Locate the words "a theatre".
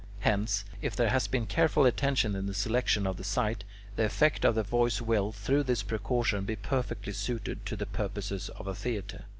8.65-9.25